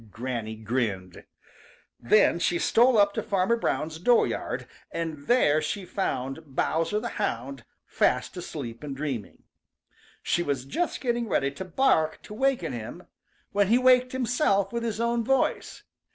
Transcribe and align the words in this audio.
Granny 0.09 0.55
grinned. 0.55 1.25
Then 1.99 2.39
she 2.39 2.57
stole 2.57 2.97
up 2.97 3.13
to 3.13 3.21
Farmer 3.21 3.55
Brown's 3.55 3.99
dooryard, 3.99 4.65
and 4.91 5.27
there 5.27 5.61
she 5.61 5.85
found 5.85 6.39
Bowser 6.47 6.99
the 6.99 7.21
Hound 7.21 7.63
fast 7.85 8.35
asleep 8.35 8.81
and 8.83 8.95
dreaming. 8.95 9.43
She 10.23 10.41
was 10.41 10.65
just 10.65 11.01
getting 11.01 11.29
ready 11.29 11.51
to 11.51 11.63
bark 11.65 12.19
to 12.23 12.33
waken 12.33 12.73
him, 12.73 13.05
when 13.51 13.67
he 13.67 13.77
waked 13.77 14.11
himself 14.13 14.73
with 14.73 14.81
his 14.81 14.99
own 14.99 15.23
voice. 15.23 15.83